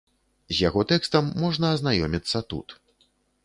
[0.53, 2.79] З яго тэкстам можна азнаёміцца тут.